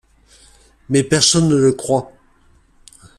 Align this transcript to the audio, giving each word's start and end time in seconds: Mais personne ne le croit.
Mais 0.89 1.03
personne 1.03 1.47
ne 1.47 1.55
le 1.57 1.73
croit. 1.73 2.11